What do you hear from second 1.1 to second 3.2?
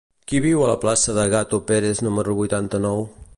de Gato Pérez número vuitanta-nou?